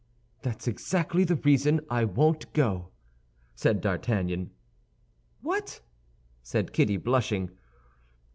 "That's 0.41 0.67
exactly 0.67 1.23
the 1.25 1.35
reason 1.35 1.79
I 1.87 2.05
won't 2.05 2.51
go," 2.53 2.89
said 3.53 3.81
D'Artagnan. 3.81 4.49
"What!" 5.41 5.81
said 6.41 6.73
Kitty, 6.73 6.97
blushing. 6.97 7.51